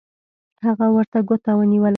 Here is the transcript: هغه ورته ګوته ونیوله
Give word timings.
هغه 0.65 0.87
ورته 0.95 1.19
ګوته 1.29 1.51
ونیوله 1.57 1.89